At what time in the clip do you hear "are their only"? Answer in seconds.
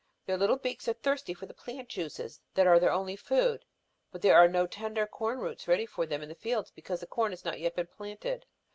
2.65-3.15